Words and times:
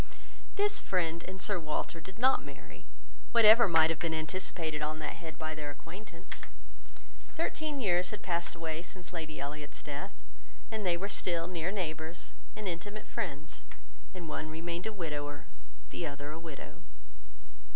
This 0.55 0.79
friend, 0.79 1.23
and 1.27 1.39
Sir 1.39 1.59
Walter, 1.59 2.01
did 2.01 2.17
not 2.17 2.43
marry, 2.43 2.85
whatever 3.33 3.67
might 3.67 3.91
have 3.91 3.99
been 3.99 4.15
anticipated 4.15 4.81
on 4.81 4.97
that 4.97 5.17
head 5.21 5.37
by 5.37 5.53
their 5.53 5.69
acquaintance. 5.69 6.41
Thirteen 7.35 7.79
years 7.79 8.09
had 8.09 8.23
passed 8.23 8.55
away 8.55 8.81
since 8.81 9.13
Lady 9.13 9.39
Elliot's 9.39 9.83
death, 9.83 10.15
and 10.71 10.87
they 10.87 10.97
were 10.97 11.07
still 11.07 11.45
near 11.45 11.69
neighbours 11.69 12.31
and 12.55 12.67
intimate 12.67 13.05
friends, 13.05 13.61
and 14.11 14.27
one 14.27 14.49
remained 14.49 14.87
a 14.87 14.91
widower, 14.91 15.45
the 15.91 16.07
other 16.07 16.31
a 16.31 16.39
widow. 16.39 16.81